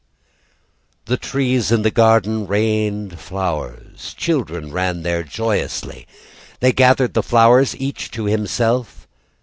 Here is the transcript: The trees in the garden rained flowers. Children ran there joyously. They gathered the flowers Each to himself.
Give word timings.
The 1.05 1.15
trees 1.15 1.71
in 1.71 1.83
the 1.83 1.91
garden 1.91 2.47
rained 2.47 3.19
flowers. 3.19 4.15
Children 4.15 4.71
ran 4.73 5.03
there 5.03 5.21
joyously. 5.21 6.07
They 6.59 6.73
gathered 6.73 7.13
the 7.13 7.21
flowers 7.21 7.75
Each 7.77 8.09
to 8.09 8.25
himself. 8.25 9.05